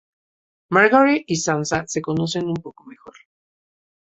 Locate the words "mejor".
2.85-3.13